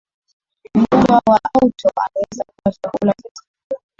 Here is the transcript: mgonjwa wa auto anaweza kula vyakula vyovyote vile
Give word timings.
mgonjwa 0.75 1.21
wa 1.29 1.39
auto 1.53 1.89
anaweza 1.95 2.43
kula 2.43 2.71
vyakula 2.83 3.11
vyovyote 3.17 3.41
vile 3.69 3.79